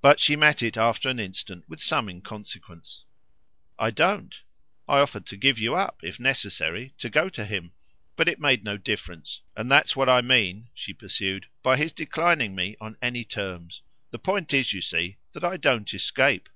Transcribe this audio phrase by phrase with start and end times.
[0.00, 3.04] But she met it after an instant with some inconsequence.
[3.76, 4.40] "I don't.
[4.86, 7.72] I offered to give you up, if necessary, to go to him.
[8.14, 12.54] But it made no difference, and that's what I mean," she pursued, "by his declining
[12.54, 13.82] me on any terms.
[14.12, 16.48] The point is, you see, that I don't escape."